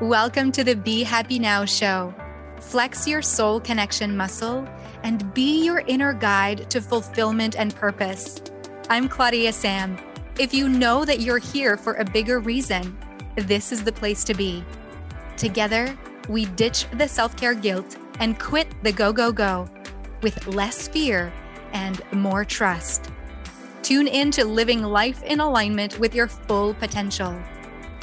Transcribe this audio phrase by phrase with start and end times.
[0.00, 2.12] Welcome to the Be Happy Now show.
[2.58, 4.66] Flex your soul connection muscle
[5.04, 8.42] and be your inner guide to fulfillment and purpose.
[8.90, 9.96] I'm Claudia Sam.
[10.36, 12.98] If you know that you're here for a bigger reason,
[13.36, 14.64] this is the place to be.
[15.36, 15.96] Together,
[16.28, 19.68] we ditch the self care guilt and quit the go, go, go
[20.22, 21.32] with less fear
[21.72, 23.12] and more trust.
[23.82, 27.40] Tune in to living life in alignment with your full potential.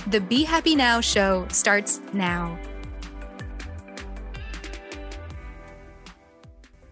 [0.08, 2.60] The Be Happy Now show starts now.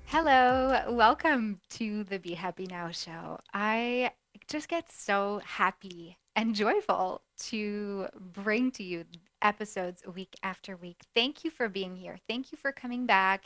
[0.06, 3.40] Hello, welcome to the Be Happy Now show.
[3.52, 4.12] I
[4.48, 9.06] just get so happy and joyful to bring to you
[9.42, 11.02] episodes week after week.
[11.16, 12.20] Thank you for being here.
[12.28, 13.46] Thank you for coming back,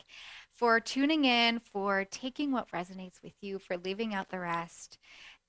[0.50, 4.98] for tuning in, for taking what resonates with you, for leaving out the rest.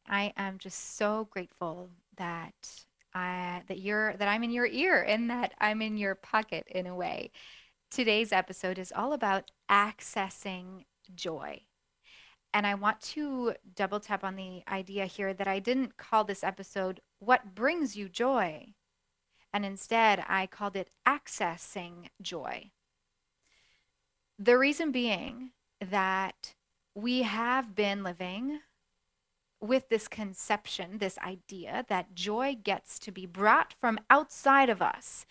[0.08, 5.30] I am just so grateful that uh, that you're that I'm in your ear and
[5.30, 7.32] that I'm in your pocket in a way.
[7.90, 10.84] Today's episode is all about accessing
[11.16, 11.62] joy.
[12.54, 16.44] And I want to double tap on the idea here that I didn't call this
[16.44, 18.74] episode What Brings You Joy?
[19.54, 22.72] And instead, I called it Accessing Joy.
[24.38, 26.56] The reason being that
[26.94, 28.60] we have been living
[29.68, 35.26] with this conception, this idea that joy gets to be brought from outside of us,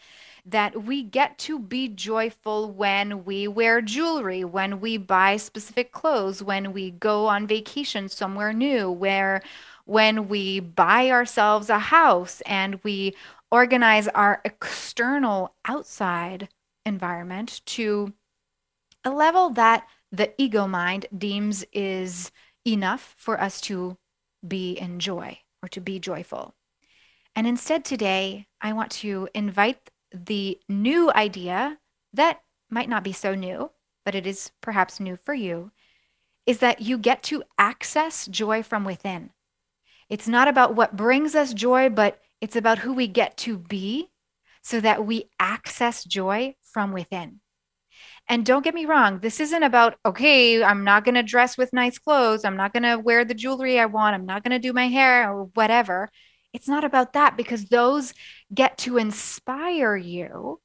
[0.44, 6.42] that we get to be joyful when we wear jewelry, when we buy specific clothes,
[6.42, 9.42] when we go on vacation somewhere new, where
[9.86, 13.14] when we buy ourselves a house and we
[13.50, 16.48] organize our external outside
[16.86, 18.12] environment to
[19.04, 22.30] a level that the ego mind deems is
[22.66, 23.96] enough for us to
[24.46, 26.54] be in joy or to be joyful.
[27.36, 31.78] And instead, today, I want to invite the new idea
[32.12, 33.70] that might not be so new,
[34.04, 35.72] but it is perhaps new for you,
[36.46, 39.30] is that you get to access joy from within.
[40.08, 44.10] It's not about what brings us joy, but it's about who we get to be
[44.62, 47.40] so that we access joy from within.
[48.28, 51.74] And don't get me wrong, this isn't about, okay, I'm not going to dress with
[51.74, 52.44] nice clothes.
[52.44, 54.14] I'm not going to wear the jewelry I want.
[54.14, 56.10] I'm not going to do my hair or whatever.
[56.54, 58.14] It's not about that because those
[58.54, 60.60] get to inspire you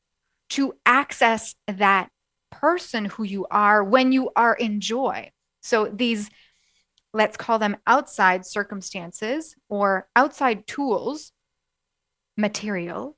[0.51, 2.09] to access that
[2.51, 5.31] person who you are when you are in joy.
[5.61, 6.29] So these,
[7.13, 11.33] let's call them outside circumstances or outside tools,
[12.37, 13.17] material,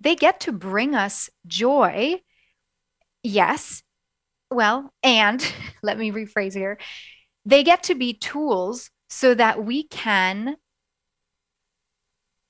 [0.00, 2.20] they get to bring us joy
[3.28, 3.82] yes.
[4.50, 5.44] Well, and
[5.82, 6.78] let me rephrase here
[7.48, 10.56] they get to be tools so that we can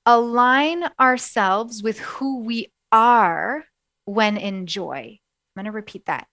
[0.05, 3.63] align ourselves with who we are
[4.03, 5.19] when in joy.
[5.55, 6.27] I'm going to repeat that.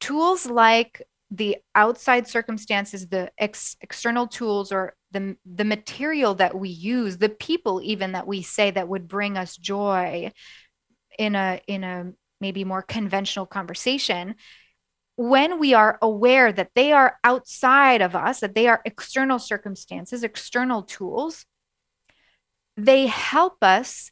[0.00, 6.70] Tools like the outside circumstances, the ex- external tools, or the, the material that we
[6.70, 10.32] use, the people even that we say that would bring us joy
[11.18, 14.34] in a in a maybe more conventional conversation
[15.16, 20.22] when we are aware that they are outside of us, that they are external circumstances,
[20.22, 21.46] external tools,
[22.76, 24.10] they help us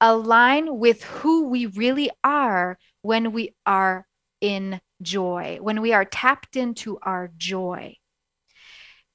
[0.00, 4.06] align with who we really are when we are
[4.40, 7.94] in joy, when we are tapped into our joy.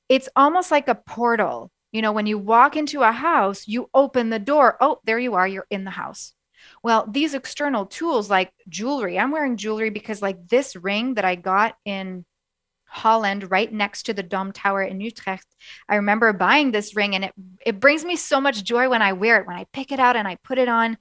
[0.10, 1.72] It's almost like a portal.
[1.92, 4.78] You know, when you walk into a house, you open the door.
[4.80, 5.48] Oh, there you are.
[5.48, 6.34] You're in the house.
[6.84, 11.36] Well, these external tools like jewelry, I'm wearing jewelry because, like, this ring that I
[11.36, 12.26] got in
[12.86, 15.48] Holland, right next to the Dom Tower in Utrecht.
[15.90, 17.34] I remember buying this ring and it,
[17.66, 19.48] it brings me so much joy when I wear it.
[19.48, 20.98] When I pick it out and I put it on,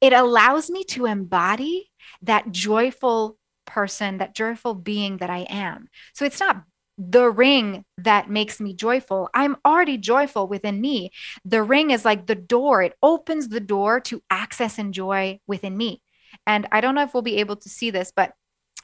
[0.00, 1.90] it allows me to embody
[2.22, 5.88] that joyful person, that joyful being that I am.
[6.12, 6.64] So it's not
[6.98, 9.30] the ring that makes me joyful.
[9.32, 11.12] I'm already joyful within me.
[11.44, 15.76] The ring is like the door, it opens the door to access and joy within
[15.76, 16.02] me.
[16.46, 18.32] And I don't know if we'll be able to see this, but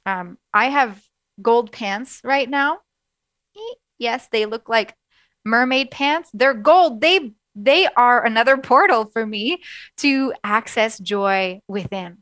[0.06, 1.02] um, I have
[1.42, 2.78] gold pants right now.
[3.98, 4.94] Yes, they look like
[5.44, 6.30] mermaid pants.
[6.32, 7.00] They're gold.
[7.00, 9.62] They they are another portal for me
[9.98, 12.18] to access joy within.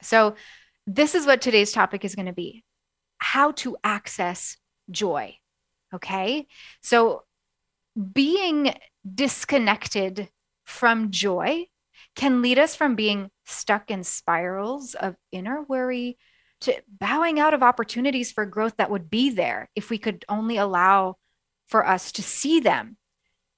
[0.00, 0.34] So,
[0.86, 2.64] this is what today's topic is going to be
[3.18, 4.56] how to access
[4.90, 5.36] joy.
[5.94, 6.46] Okay.
[6.82, 7.24] So
[8.12, 8.74] being
[9.14, 10.28] disconnected
[10.64, 11.66] from joy
[12.16, 16.18] can lead us from being stuck in spirals of inner worry
[16.62, 20.56] to bowing out of opportunities for growth that would be there if we could only
[20.56, 21.16] allow
[21.66, 22.96] for us to see them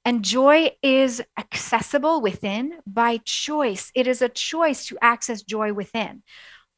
[0.05, 3.90] And joy is accessible within by choice.
[3.94, 6.22] It is a choice to access joy within.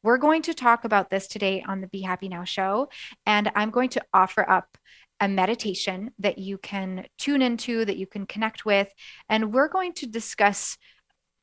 [0.01, 2.89] We're going to talk about this today on the Be Happy Now show.
[3.25, 4.77] And I'm going to offer up
[5.19, 8.89] a meditation that you can tune into, that you can connect with.
[9.27, 10.77] And we're going to discuss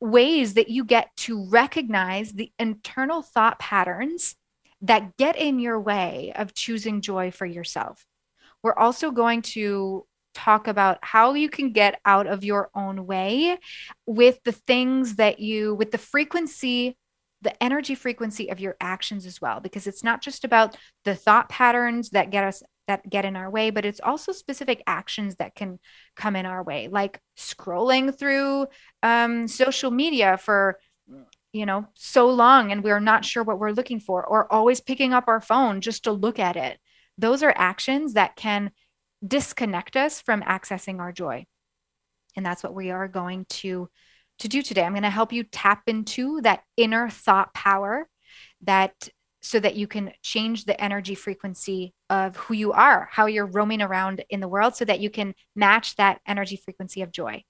[0.01, 4.37] ways that you get to recognize the internal thought patterns
[4.81, 8.07] that get in your way of choosing joy for yourself.
[8.63, 13.59] We're also going to talk about how you can get out of your own way
[14.07, 16.97] with the things that you, with the frequency,
[17.43, 21.49] the energy frequency of your actions as well, because it's not just about the thought
[21.49, 25.57] patterns that get us that get in our way, but it's also specific actions that
[25.57, 25.79] can
[26.15, 28.67] come in our way, like scrolling through
[29.03, 30.79] um, social media for
[31.53, 35.13] you know so long and we're not sure what we're looking for or always picking
[35.13, 36.79] up our phone just to look at it
[37.19, 38.71] those are actions that can
[39.27, 41.47] disconnect us from accessing our joy.
[42.37, 43.89] And that's what we are going to
[44.39, 44.85] to do today.
[44.85, 48.09] I'm going to help you tap into that inner thought power
[48.63, 49.09] that
[49.43, 53.81] so that you can change the energy frequency of who you are, how you're roaming
[53.81, 57.45] around in the world so that you can match that energy frequency of joy.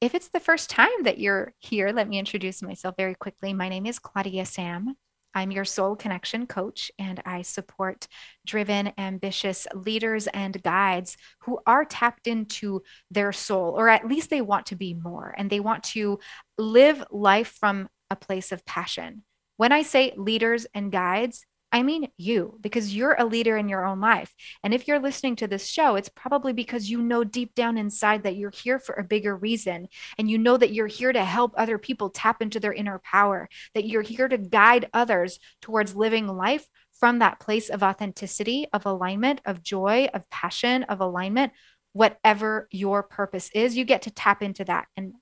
[0.00, 3.52] If it's the first time that you're here, let me introduce myself very quickly.
[3.52, 4.94] My name is Claudia Sam.
[5.38, 8.08] I'm your soul connection coach, and I support
[8.44, 14.40] driven, ambitious leaders and guides who are tapped into their soul, or at least they
[14.40, 16.18] want to be more and they want to
[16.58, 19.22] live life from a place of passion.
[19.58, 23.84] When I say leaders and guides, I mean you, because you're a leader in your
[23.84, 24.34] own life.
[24.64, 28.22] And if you're listening to this show, it's probably because you know deep down inside
[28.22, 29.88] that you're here for a bigger reason.
[30.16, 33.48] And you know that you're here to help other people tap into their inner power,
[33.74, 36.66] that you're here to guide others towards living life
[36.98, 41.52] from that place of authenticity, of alignment, of joy, of passion, of alignment,
[41.92, 44.86] whatever your purpose is, you get to tap into that.
[44.96, 45.14] And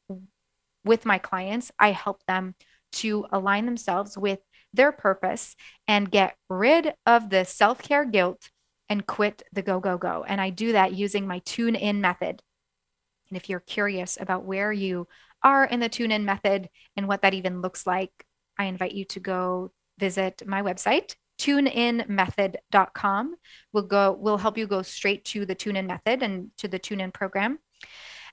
[0.84, 2.54] with my clients, I help them
[2.92, 4.38] to align themselves with
[4.76, 5.56] their purpose
[5.88, 8.50] and get rid of the self care guilt
[8.88, 10.24] and quit the go, go, go.
[10.26, 12.42] And I do that using my tune in method.
[13.28, 15.08] And if you're curious about where you
[15.42, 18.10] are in the tune in method and what that even looks like,
[18.58, 23.34] I invite you to go visit my website, tuneinmethod.com.
[23.72, 26.78] We'll go, we'll help you go straight to the tune in method and to the
[26.78, 27.58] tune in program.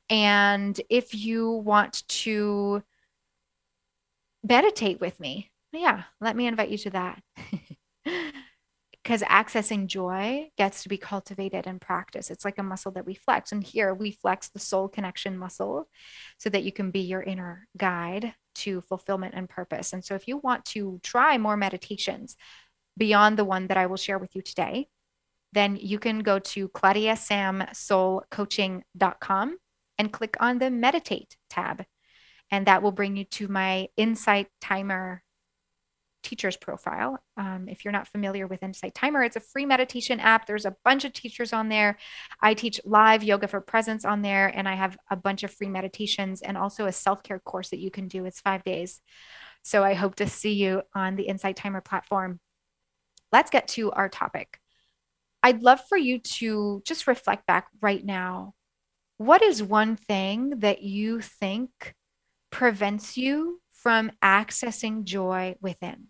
[0.10, 2.84] And if you want to
[4.44, 7.22] meditate with me, yeah, let me invite you to that.
[9.04, 12.32] Because accessing joy gets to be cultivated and practiced.
[12.32, 13.52] It's like a muscle that we flex.
[13.52, 15.90] And here we flex the soul connection muscle
[16.38, 19.92] so that you can be your inner guide to fulfillment and purpose.
[19.92, 22.38] And so if you want to try more meditations
[22.98, 24.88] beyond the one that I will share with you today,
[25.52, 29.58] then you can go to claudiasamsoulcoaching.com
[29.98, 31.84] and click on the meditate tab.
[32.50, 35.23] And that will bring you to my insight timer
[36.24, 37.20] teacher's profile.
[37.38, 40.48] Um, if you're not familiar with Insight Timer, it's a free meditation app.
[40.48, 41.98] There's a bunch of teachers on there.
[42.42, 45.68] I teach live yoga for presence on there, and I have a bunch of free
[45.68, 48.26] meditations and also a self care course that you can do.
[48.26, 49.02] It's five days.
[49.62, 52.40] So I hope to see you on the Insight Timer platform.
[53.32, 54.60] Let's get to our topic.
[55.42, 58.54] I'd love for you to just reflect back right now.
[59.18, 61.94] What is one thing that you think
[62.50, 66.08] prevents you from accessing joy within?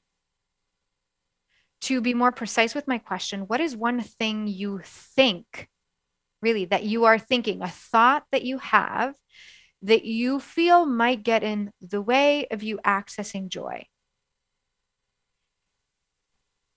[1.83, 5.67] To be more precise with my question, what is one thing you think,
[6.41, 9.15] really, that you are thinking, a thought that you have
[9.81, 13.85] that you feel might get in the way of you accessing joy?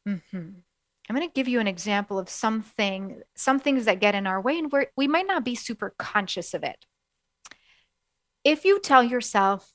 [0.08, 0.50] Mm-hmm.
[1.08, 4.40] I'm going to give you an example of something, some things that get in our
[4.40, 6.84] way, and where we might not be super conscious of it.
[8.42, 9.72] If you tell yourself,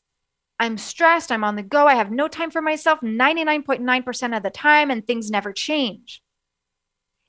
[0.61, 1.31] I'm stressed.
[1.31, 1.87] I'm on the go.
[1.87, 6.21] I have no time for myself 99.9% of the time, and things never change.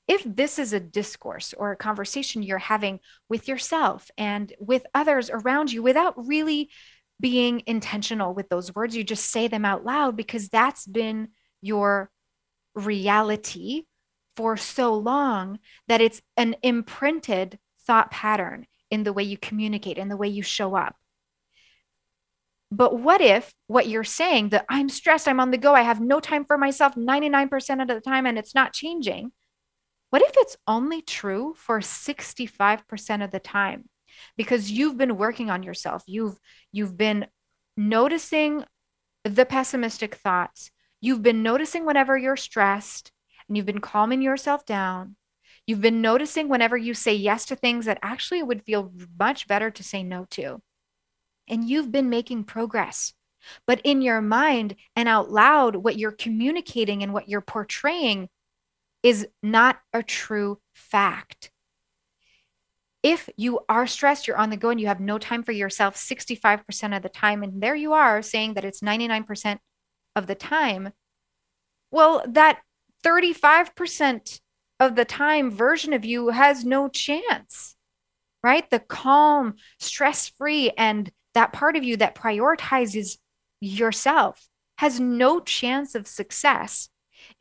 [0.07, 2.99] If this is a discourse or a conversation you're having
[3.29, 6.69] with yourself and with others around you without really
[7.19, 12.11] being intentional with those words, you just say them out loud because that's been your
[12.75, 13.85] reality
[14.37, 20.09] for so long that it's an imprinted thought pattern in the way you communicate, in
[20.09, 20.95] the way you show up.
[22.75, 26.01] But what if what you're saying that I'm stressed, I'm on the go, I have
[26.01, 29.31] no time for myself 99% of the time and it's not changing?
[30.09, 33.87] What if it's only true for 65% of the time?
[34.37, 36.01] Because you've been working on yourself.
[36.07, 36.35] You've
[36.71, 37.27] you've been
[37.77, 38.65] noticing
[39.23, 40.71] the pessimistic thoughts.
[40.99, 43.11] You've been noticing whenever you're stressed
[43.47, 45.15] and you've been calming yourself down.
[45.67, 49.69] You've been noticing whenever you say yes to things that actually would feel much better
[49.69, 50.59] to say no to.
[51.47, 53.13] And you've been making progress.
[53.67, 58.29] But in your mind and out loud, what you're communicating and what you're portraying
[59.03, 61.51] is not a true fact.
[63.03, 65.95] If you are stressed, you're on the go, and you have no time for yourself
[65.95, 69.59] 65% of the time, and there you are saying that it's 99%
[70.15, 70.93] of the time,
[71.91, 72.61] well, that
[73.05, 74.39] 35%
[74.79, 77.75] of the time version of you has no chance,
[78.41, 78.69] right?
[78.69, 83.17] The calm, stress free, and that part of you that prioritizes
[83.59, 84.47] yourself
[84.77, 86.89] has no chance of success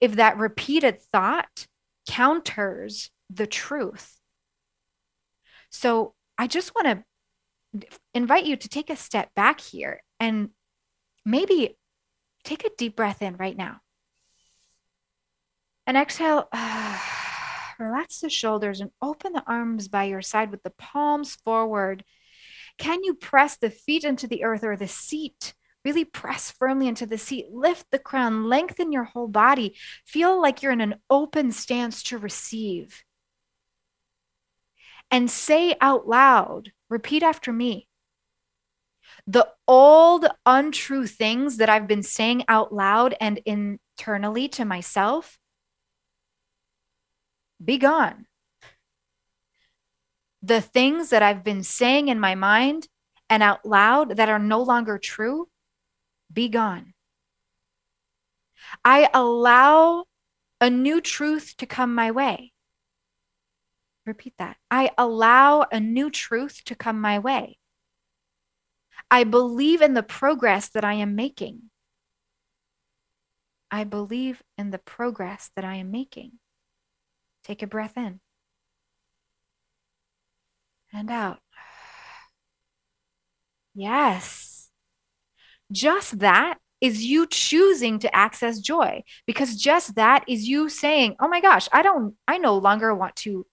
[0.01, 1.67] if that repeated thought
[2.09, 4.19] counters the truth.
[5.71, 7.05] So I just want
[7.73, 10.51] to invite you to take a step back here and
[11.25, 11.77] maybe
[12.45, 13.81] take a deep breath in right now.
[15.87, 16.49] And exhale,
[17.79, 22.05] relax the shoulders and open the arms by your side with the palms forward.
[22.79, 27.07] Can you press the feet into the earth or the seat Really press firmly into
[27.07, 27.47] the seat.
[27.51, 29.77] Lift the crown, lengthen your whole body.
[30.07, 33.03] Feel like you're in an open stance to receive.
[35.11, 37.89] And say out loud, repeat after me.
[39.27, 45.39] The old untrue things that I've been saying out loud and internally to myself,
[47.63, 48.27] be gone.
[50.43, 52.89] The things that I've been saying in my mind
[53.31, 55.49] and out loud that are no longer true,
[56.33, 56.95] be gone.
[58.85, 60.05] I allow
[60.61, 62.53] a new truth to come my way.
[64.05, 64.57] Repeat that.
[64.71, 67.59] I allow a new truth to come my way.
[69.11, 71.71] I believe in the progress that I am making.
[73.71, 76.33] I believe in the progress that I am making.
[77.45, 78.22] Take a breath in
[80.93, 81.41] and out.
[83.75, 84.71] Yes.
[85.71, 91.29] Just that is you choosing to access joy because just that is you saying, "Oh
[91.29, 93.47] my gosh, I don't I no longer want to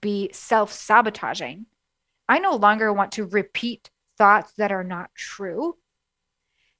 [0.00, 1.66] be self-sabotaging.
[2.28, 5.76] I no longer want to repeat thoughts that are not true.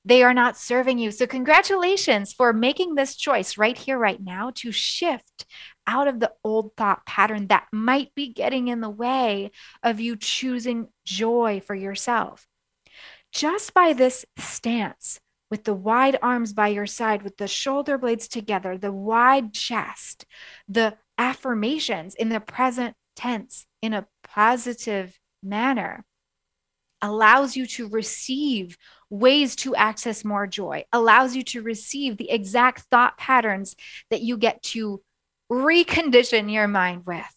[0.05, 1.11] They are not serving you.
[1.11, 5.47] So, congratulations for making this choice right here, right now, to shift
[5.87, 9.51] out of the old thought pattern that might be getting in the way
[9.83, 12.47] of you choosing joy for yourself
[13.33, 18.29] just by this stance, with the wide arms by your side, with the shoulder blades
[18.29, 20.25] together, the wide chest,
[20.69, 26.05] the affirmations in the present tense in a positive manner
[27.03, 28.77] allows you to receive
[29.11, 33.77] ways to access more joy, allows you to receive the exact thought patterns
[34.11, 35.03] that you get to
[35.51, 37.35] recondition your mind with.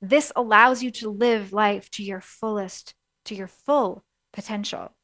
[0.00, 2.94] This allows you to live life to your fullest,
[3.26, 4.94] to your full potential.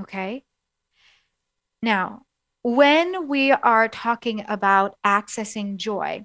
[0.00, 0.44] Okay.
[1.82, 2.22] Now,
[2.62, 6.24] when we are talking about accessing joy,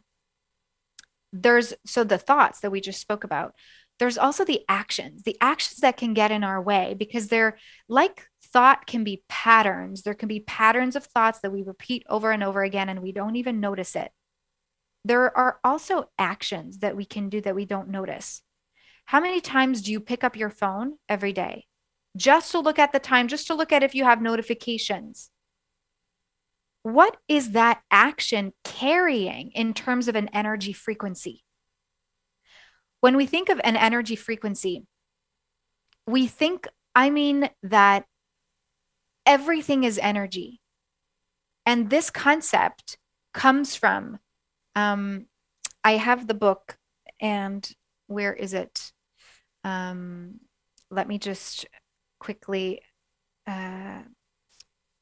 [1.33, 3.53] there's so the thoughts that we just spoke about,
[3.99, 8.27] there's also the actions, the actions that can get in our way because they're like
[8.43, 10.01] thought can be patterns.
[10.01, 13.11] There can be patterns of thoughts that we repeat over and over again and we
[13.11, 14.11] don't even notice it.
[15.05, 18.41] There are also actions that we can do that we don't notice.
[19.05, 21.65] How many times do you pick up your phone every day?
[22.15, 25.29] just to look at the time, just to look at if you have notifications.
[26.83, 31.43] What is that action carrying in terms of an energy frequency?
[33.01, 34.85] When we think of an energy frequency,
[36.05, 38.05] we think, I mean, that
[39.25, 40.59] everything is energy.
[41.65, 42.97] And this concept
[43.33, 44.17] comes from,
[44.75, 45.27] um,
[45.83, 46.77] I have the book,
[47.21, 47.69] and
[48.07, 48.91] where is it?
[49.63, 50.39] Um,
[50.89, 51.67] let me just
[52.19, 52.81] quickly
[53.47, 54.01] uh,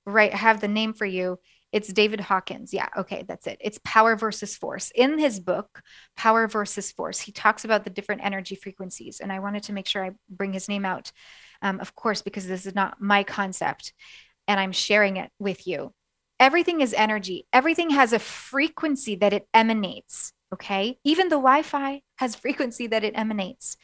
[0.06, 1.40] right have the name for you
[1.72, 2.74] it's david hawkins.
[2.74, 3.58] Yeah okay that's it.
[3.62, 4.92] It's power versus force.
[4.96, 5.82] In his book
[6.16, 9.88] power versus force he talks about the different energy frequencies and i wanted to make
[9.88, 11.12] sure i bring his name out
[11.62, 13.94] um, of course because this is not my concept
[14.48, 15.94] and i'm sharing it with you.
[16.40, 17.48] Everything is energy.
[17.52, 20.98] Everything has a frequency that it emanates okay?
[21.04, 23.78] Even the wi-fi has frequency that it emanates.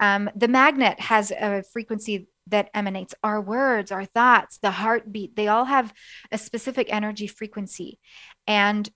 [0.00, 5.48] Um, the magnet has a frequency that emanates our words our thoughts the heartbeat they
[5.48, 5.92] all have
[6.30, 7.98] a specific energy frequency
[8.46, 8.90] and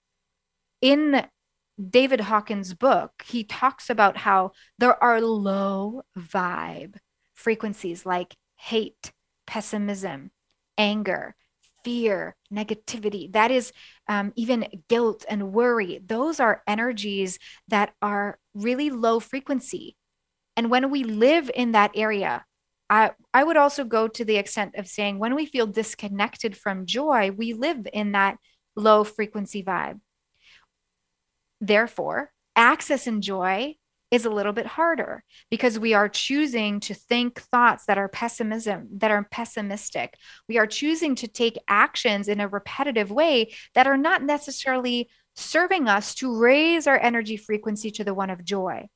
[0.81, 1.27] in
[1.91, 6.97] david hawkins book he talks about how there are low vibe
[7.35, 9.13] frequencies like hate
[9.47, 10.31] pessimism
[10.77, 11.35] anger
[11.85, 13.33] fear, negativity.
[13.33, 13.73] That is
[14.09, 16.01] um, even guilt and worry.
[16.05, 17.39] Those are energies
[17.69, 19.97] that are really low frequency.
[20.57, 22.45] And when we live in that area,
[22.91, 26.87] I, I would also go to the extent of saying when we feel disconnected from
[26.87, 28.37] joy, we live in that
[28.75, 30.01] low frequency vibe.
[31.61, 33.77] Therefore, access and joy
[34.11, 38.89] is a little bit harder because we are choosing to think thoughts that are pessimism
[38.95, 40.15] that are pessimistic.
[40.49, 45.87] We are choosing to take actions in a repetitive way that are not necessarily serving
[45.87, 48.89] us to raise our energy frequency to the one of joy.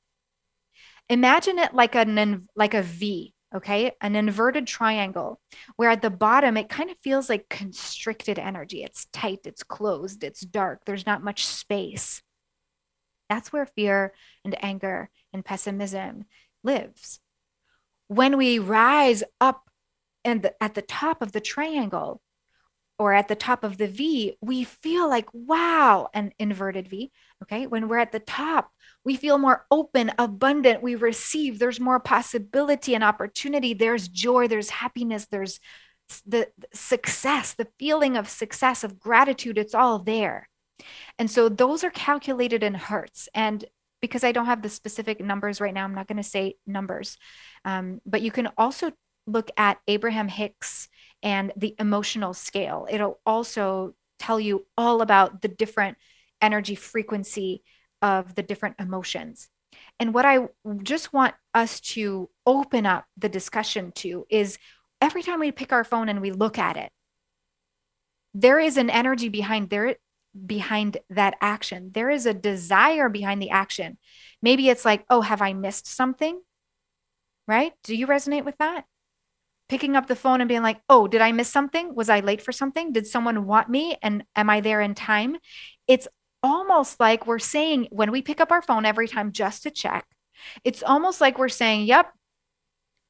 [1.07, 5.39] Imagine it like an like a v okay an inverted triangle
[5.75, 10.23] where at the bottom it kind of feels like constricted energy it's tight it's closed
[10.23, 12.21] it's dark there's not much space
[13.29, 16.25] that's where fear and anger and pessimism
[16.63, 17.19] lives.
[18.07, 19.63] When we rise up
[20.23, 22.21] and at the top of the triangle
[22.97, 27.11] or at the top of the V, we feel like, wow, an inverted V.
[27.43, 27.67] Okay.
[27.67, 28.71] When we're at the top,
[29.05, 30.81] we feel more open, abundant.
[30.81, 33.73] We receive, there's more possibility and opportunity.
[33.73, 35.59] There's joy, there's happiness, there's
[36.25, 39.57] the success, the feeling of success, of gratitude.
[39.57, 40.49] It's all there.
[41.17, 43.29] And so those are calculated in hertz.
[43.33, 43.63] And
[44.01, 47.17] because I don't have the specific numbers right now, I'm not going to say numbers.
[47.63, 48.91] Um, but you can also
[49.27, 50.89] look at Abraham Hicks
[51.23, 52.87] and the emotional scale.
[52.89, 55.97] It'll also tell you all about the different
[56.41, 57.63] energy frequency
[58.05, 59.49] of the different emotions.
[59.99, 60.47] And what I
[60.83, 64.59] just want us to open up the discussion to is
[65.01, 66.91] every time we pick our phone and we look at it,
[68.35, 69.95] there is an energy behind there
[70.45, 71.91] behind that action.
[71.93, 73.97] There is a desire behind the action.
[74.39, 76.39] Maybe it's like, oh, have I missed something?
[77.47, 77.73] Right?
[77.83, 78.85] Do you resonate with that?
[79.67, 81.95] Picking up the phone and being like, oh, did I miss something?
[81.95, 82.91] Was I late for something?
[82.91, 83.97] Did someone want me?
[84.03, 85.37] And am I there in time?
[85.87, 86.07] It's
[86.45, 90.05] almost like we're saying when we pick up our phone every time just to check,
[90.63, 92.11] it's almost like we're saying, yep,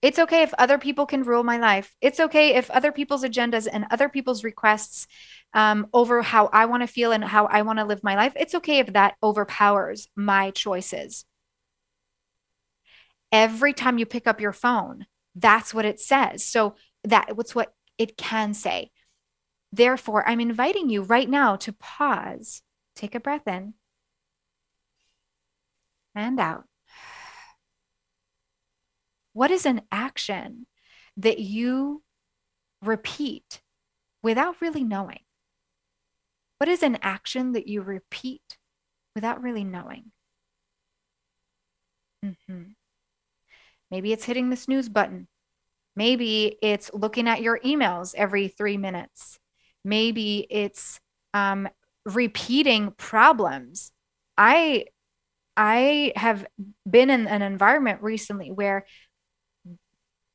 [0.01, 1.95] it's okay if other people can rule my life.
[1.99, 5.07] It's okay if other people's agendas and other people's requests
[5.53, 8.33] um, over how I want to feel and how I want to live my life.
[8.35, 11.25] It's okay if that overpowers my choices.
[13.31, 16.45] Every time you pick up your phone, that's what it says.
[16.45, 18.91] So that what's what it can say.
[19.71, 22.61] Therefore, I'm inviting you right now to pause,
[22.95, 23.73] take a breath in
[26.15, 26.65] and out
[29.35, 30.65] what is an action
[31.17, 32.01] that you
[32.81, 33.61] repeat
[34.23, 35.19] without really knowing?
[36.57, 38.57] What is an action that you repeat
[39.13, 40.13] without really knowing?
[42.25, 42.63] Mm-hmm.
[43.91, 45.27] Maybe it's hitting the snooze button.
[45.97, 49.37] Maybe it's looking at your emails every three minutes.
[49.83, 51.01] Maybe it's
[51.33, 51.67] um,
[52.05, 53.91] repeating problems.
[54.37, 54.85] I
[55.57, 56.45] I have
[56.89, 58.85] been in an environment recently where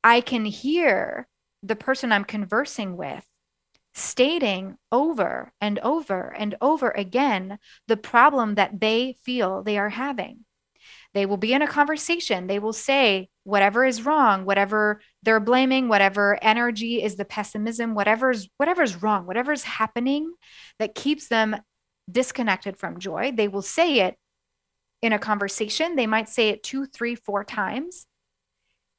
[0.03, 1.27] I can hear
[1.61, 3.25] the person I'm conversing with
[3.93, 10.45] stating over and over and over again the problem that they feel they are having.
[11.13, 12.47] They will be in a conversation.
[12.47, 18.47] They will say whatever is wrong, whatever they're blaming, whatever energy is the pessimism, whatever's
[18.57, 20.33] whatever's wrong, whatever's happening
[20.79, 21.57] that keeps them
[22.09, 23.31] disconnected from joy.
[23.35, 24.15] They will say it
[25.01, 25.95] in a conversation.
[25.95, 28.05] They might say it two, three, four times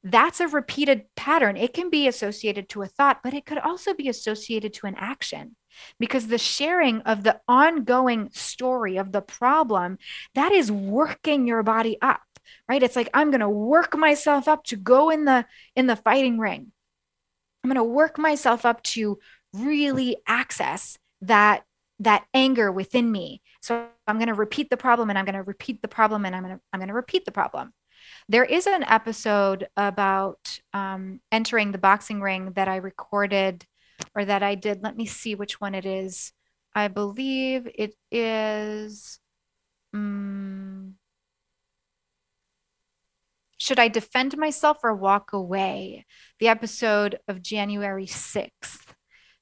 [0.05, 1.57] that's a repeated pattern.
[1.57, 4.97] It can be associated to a thought, but it could also be associated to an
[4.97, 5.57] action
[5.99, 9.99] because the sharing of the ongoing story of the problem
[10.35, 12.21] that is working your body up
[12.69, 12.83] right?
[12.83, 16.39] It's like i'm going to work myself up to go in the in the fighting
[16.39, 16.73] ring.
[17.63, 19.19] I'm going to work myself up to
[19.55, 21.65] really access that
[22.01, 23.43] that anger within me.
[23.61, 26.35] So i'm going to repeat the problem and i'm going to repeat the problem and
[26.35, 27.73] i'm going to i'm going to repeat the problem.
[28.29, 33.65] There is an episode about um, entering the boxing ring that I recorded
[34.15, 34.83] or that I did.
[34.83, 36.33] Let me see which one it is.
[36.75, 39.19] I believe it is.
[39.95, 40.95] Um,
[43.59, 46.05] should I defend myself or walk away?
[46.41, 48.93] The episode of January 6th,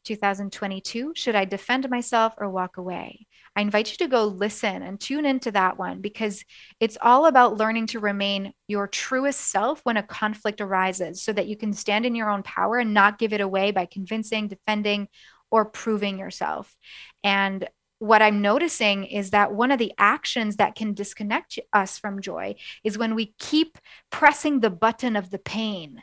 [0.05, 1.13] 2022.
[1.17, 3.27] Should I defend myself or walk away?
[3.57, 6.45] I invite you to go listen and tune into that one because
[6.79, 11.49] it's all about learning to remain your truest self when a conflict arises so that
[11.49, 15.09] you can stand in your own power and not give it away by convincing, defending,
[15.51, 16.77] or proving yourself.
[17.25, 22.23] And what I'm noticing is that one of the actions that can disconnect us from
[22.23, 23.77] joy is when we keep
[24.11, 26.03] pressing the button of the pain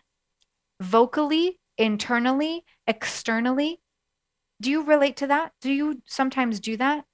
[0.80, 3.80] vocally, internally, externally,
[4.62, 5.54] Do you relate to that?
[5.62, 7.06] Do you sometimes do that?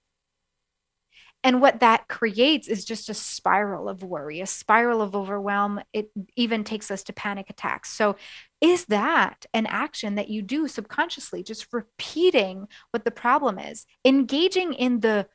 [1.44, 5.82] And what that creates is just a spiral of worry, a spiral of overwhelm.
[5.92, 7.90] It even takes us to panic attacks.
[7.90, 8.16] So,
[8.62, 14.74] is that an action that you do subconsciously, just repeating what the problem is, engaging
[14.74, 15.28] in the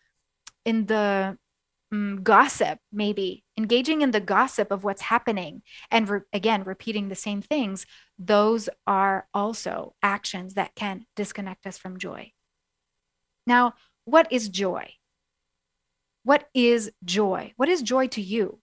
[0.65, 1.37] in the
[1.93, 7.15] um, gossip, maybe engaging in the gossip of what's happening, and re- again repeating the
[7.15, 7.85] same things?
[8.19, 12.33] Those are also actions that can disconnect us from joy.
[13.47, 13.75] Now,
[14.07, 14.95] what is joy?
[16.25, 17.53] What is joy?
[17.57, 18.61] What is joy to you?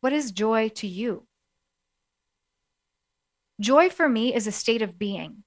[0.00, 1.26] What is joy to you?
[3.60, 5.42] Joy for me is a state of being.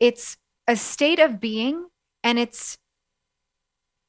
[0.00, 0.36] It's
[0.66, 1.86] a state of being,
[2.24, 2.78] and it's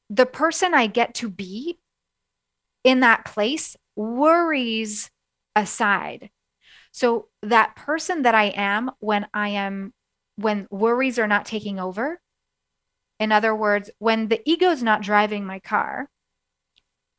[0.08, 1.78] the person I get to be
[2.82, 5.10] in that place, worries
[5.56, 6.30] aside.
[6.92, 9.92] So, that person that I am when I am,
[10.36, 12.20] when worries are not taking over,
[13.20, 16.08] in other words, when the ego is not driving my car,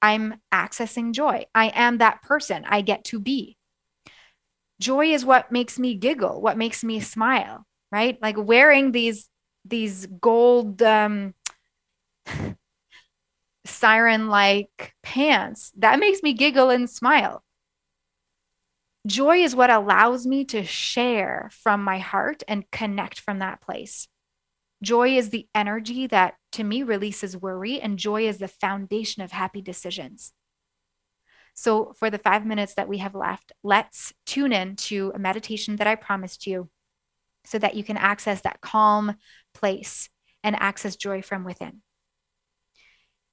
[0.02, 1.46] I'm accessing joy.
[1.56, 3.58] I am that person I get to be.
[4.80, 8.22] Joy is what makes me giggle, what makes me smile, right?
[8.22, 9.30] Like wearing these
[9.64, 11.34] these gold um,
[13.66, 17.44] siren like pants, that makes me giggle and smile.
[19.08, 24.08] Joy is what allows me to share from my heart and connect from that place.
[24.86, 29.32] Joy is the energy that to me releases worry, and joy is the foundation of
[29.32, 30.32] happy decisions.
[31.56, 35.78] So, for the five minutes that we have left, let's tune in to a meditation
[35.78, 36.70] that I promised you
[37.46, 39.16] so that you can access that calm
[39.56, 40.08] place
[40.44, 41.82] and access joy from within.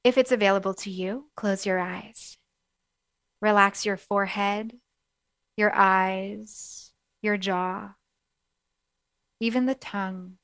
[0.04, 2.38] If it's available to you, close your eyes.
[3.42, 4.72] Relax your forehead,
[5.58, 7.90] your eyes, your jaw,
[9.38, 10.38] even the tongue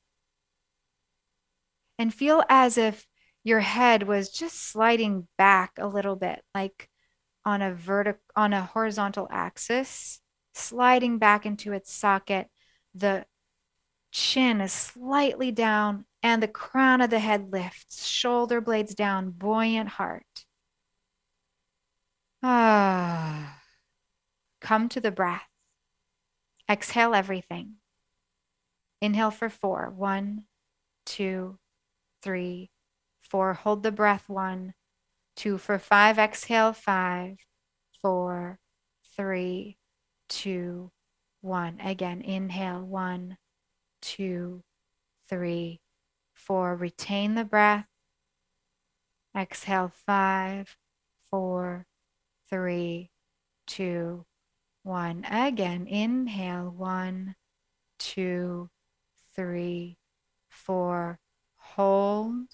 [1.98, 3.06] and feel as if
[3.44, 6.88] your head was just sliding back a little bit like
[7.44, 10.20] on a vertical on a horizontal axis
[10.54, 12.48] sliding back into its socket.
[12.94, 13.24] The
[14.12, 19.88] chin is slightly down and the crown of the head lifts shoulder blades down buoyant
[19.88, 20.24] heart.
[22.42, 23.60] Ah.
[24.60, 25.46] Come to the breath.
[26.68, 27.74] Exhale everything.
[29.00, 29.92] Inhale for four.
[29.96, 30.44] One
[31.06, 31.58] two
[32.22, 32.70] three,
[33.20, 33.54] four.
[33.54, 34.28] Hold the breath.
[34.28, 34.74] One,
[35.36, 35.58] two.
[35.58, 36.72] For five, exhale.
[36.72, 37.38] Five,
[38.02, 38.58] four,
[39.16, 39.78] three,
[40.28, 40.90] two,
[41.40, 41.80] one.
[41.80, 42.82] Again, inhale.
[42.82, 43.38] One,
[44.00, 44.62] two,
[45.28, 45.80] three,
[46.34, 46.74] four.
[46.76, 47.86] Retain the breath.
[49.36, 49.92] Exhale.
[50.06, 50.76] Five,
[51.30, 51.86] four,
[52.48, 53.10] three,
[53.66, 54.24] two,
[54.82, 55.24] one.
[55.30, 56.70] Again, inhale.
[56.70, 57.34] One,
[57.98, 58.70] two,
[59.34, 59.98] three,
[60.48, 61.18] four
[61.78, 62.48] hold.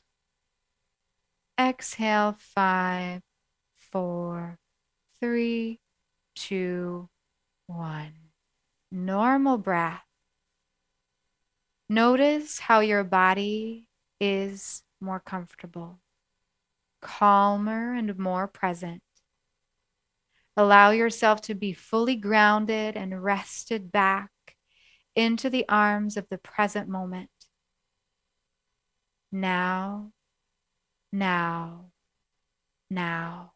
[1.59, 3.23] Exhale, five,
[3.77, 4.59] four,
[5.19, 5.81] three,
[6.35, 7.09] two,
[7.67, 8.13] one.
[8.93, 10.03] Normal breath.
[11.89, 13.89] Notice how your body
[14.21, 16.01] is more comfortable,
[17.01, 19.03] calmer, and more present.
[20.57, 24.31] Allow yourself to be fully grounded and rested back
[25.17, 27.31] into the arms of the present moment
[29.35, 30.13] now,
[31.13, 31.91] now,
[32.89, 33.53] now.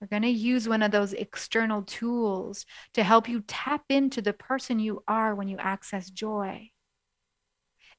[0.00, 4.32] We're going to use one of those external tools to help you tap into the
[4.32, 6.70] person you are when you access joy.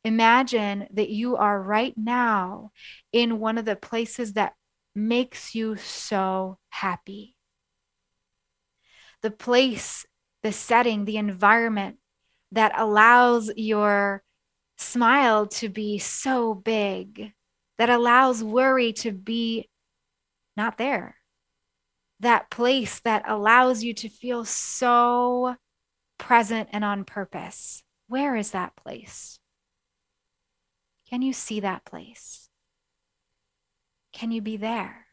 [0.06, 2.72] Imagine that you are right now
[3.12, 4.54] in one of the places that
[4.96, 7.36] makes you so happy.
[9.22, 10.06] The place,
[10.44, 11.98] the setting, the environment
[12.54, 14.24] that allows your
[14.78, 17.34] smile to be so big
[17.78, 19.70] that allows worry to be
[20.56, 21.18] not there.
[22.20, 25.56] That place that allows you to feel so
[26.18, 27.84] present and on purpose.
[28.08, 29.40] Where is that place?
[31.10, 32.50] Can you see that place?
[34.14, 35.07] Can you be there?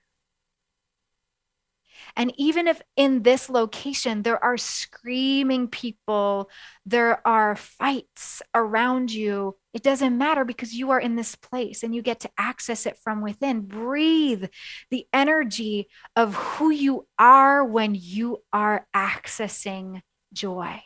[2.16, 6.48] And even if in this location there are screaming people,
[6.86, 11.92] there are fights around you, it doesn't matter because you are in this place and
[11.94, 13.62] you get to access it from within.
[13.62, 14.44] Breathe
[14.90, 20.82] the energy of who you are when you are accessing joy.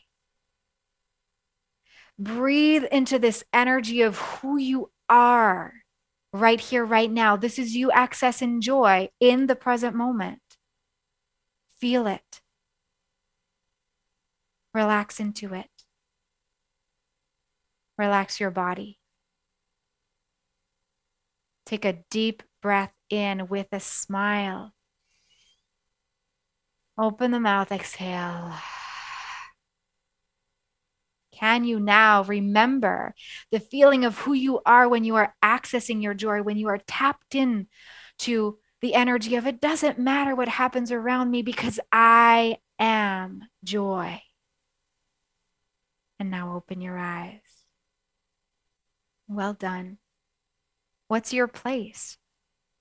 [2.19, 5.75] Breathe into this energy of who you are
[6.33, 7.37] right here, right now.
[7.37, 10.41] This is you accessing joy in the present moment.
[11.81, 12.41] Feel it.
[14.75, 15.71] Relax into it.
[17.97, 18.99] Relax your body.
[21.67, 24.73] Take a deep breath in with a smile.
[26.97, 28.55] Open the mouth, exhale.
[31.33, 33.15] Can you now remember
[33.53, 36.81] the feeling of who you are when you are accessing your joy, when you are
[36.89, 37.69] tapped in
[38.21, 44.23] to the energy of it doesn't matter what happens around me because I am joy?
[46.21, 47.41] And now open your eyes.
[49.29, 49.99] Well done.
[51.09, 52.19] What's your place?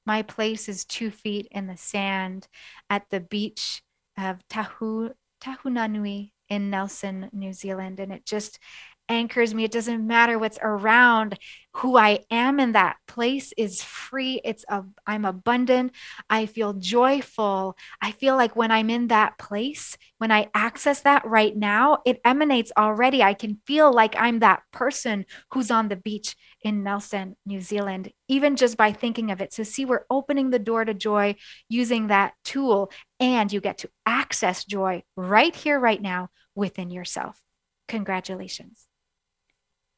[0.06, 2.48] My place is two feet in the sand
[2.90, 3.84] at the beach
[4.18, 8.00] of Tahu, Tahunanui in Nelson, New Zealand.
[8.00, 8.60] And it just
[9.10, 9.64] anchors me.
[9.64, 11.38] It doesn't matter what's around.
[11.74, 14.42] Who I am in that place is free.
[14.44, 15.94] It's a I'm abundant.
[16.30, 17.78] I feel joyful.
[18.02, 22.20] I feel like when I'm in that place, when I access that right now, it
[22.26, 23.22] emanates already.
[23.22, 28.12] I can feel like I'm that person who's on the beach in Nelson, New Zealand,
[28.28, 29.54] even just by thinking of it.
[29.54, 31.36] So see, we're opening the door to joy
[31.70, 37.40] using that tool and you get to access joy right here right now within yourself.
[37.88, 38.87] Congratulations.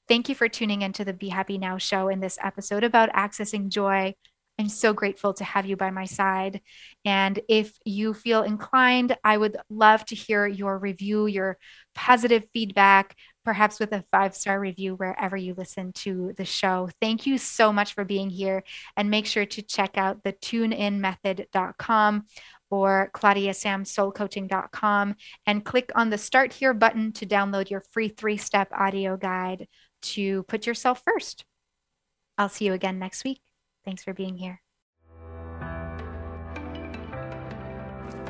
[0.10, 3.70] Thank you for tuning into the Be Happy Now show in this episode about accessing
[3.70, 4.16] joy.
[4.58, 6.62] I'm so grateful to have you by my side.
[7.06, 11.60] And if you feel inclined, I would love to hear your review, your
[11.94, 16.90] positive feedback, perhaps with a five star review wherever you listen to the show.
[17.00, 18.64] Thank you so much for being here.
[18.98, 22.26] And make sure to check out the tuneinmethod.com
[22.72, 28.70] or claudiasamsoulcoaching.com and click on the Start Here button to download your free three step
[28.72, 29.68] audio guide
[30.02, 31.46] to put yourself first.
[32.38, 33.42] I'll see you again next week.
[33.86, 34.62] Thanks for being here.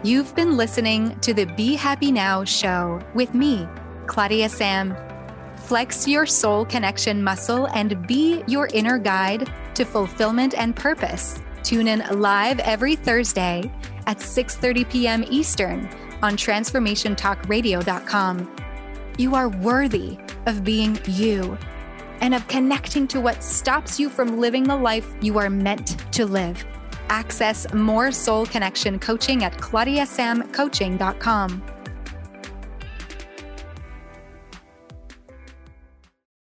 [0.01, 3.67] You've been listening to the Be Happy Now show with me,
[4.07, 4.95] Claudia Sam.
[5.57, 11.41] Flex your soul connection muscle and be your inner guide to fulfillment and purpose.
[11.63, 13.69] Tune in live every Thursday
[14.07, 15.25] at 6:30 p.m.
[15.29, 15.89] Eastern
[16.21, 18.55] on transformationtalkradio.com.
[19.17, 20.17] You are worthy
[20.49, 21.57] of being you
[22.21, 26.25] and of connecting to what stops you from living the life you are meant to
[26.25, 26.65] live.
[27.09, 31.63] Access more soul connection coaching at claudiasamcoaching.com.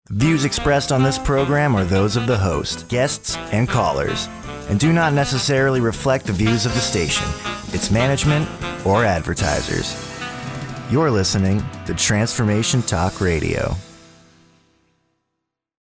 [0.10, 4.30] Views expressed on this program are those of the host, guests, and callers,
[4.70, 7.28] and do not necessarily reflect the views of the station,
[7.74, 8.48] its management,
[8.86, 10.02] or advertisers.
[10.90, 13.76] You're listening to Transformation Talk Radio.